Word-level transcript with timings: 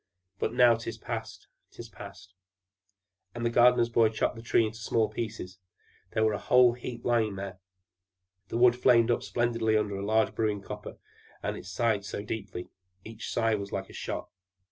But 0.39 0.51
now 0.51 0.73
'tis 0.73 0.97
past, 0.97 1.45
'tis 1.69 1.87
past!" 1.87 2.33
And 3.35 3.45
the 3.45 3.51
gardener's 3.51 3.89
boy 3.91 4.09
chopped 4.09 4.35
the 4.35 4.41
Tree 4.41 4.65
into 4.65 4.79
small 4.79 5.07
pieces; 5.09 5.59
there 6.13 6.25
was 6.25 6.33
a 6.33 6.37
whole 6.45 6.73
heap 6.73 7.05
lying 7.05 7.35
there. 7.35 7.59
The 8.47 8.57
wood 8.57 8.75
flamed 8.75 9.11
up 9.11 9.21
splendidly 9.21 9.77
under 9.77 9.93
the 9.95 10.01
large 10.01 10.33
brewing 10.33 10.61
copper, 10.63 10.97
and 11.43 11.55
it 11.55 11.67
sighed 11.67 12.03
so 12.03 12.23
deeply! 12.23 12.71
Each 13.03 13.31
sigh 13.31 13.53
was 13.53 13.71
like 13.71 13.91
a 13.91 13.93
shot. 13.93 14.29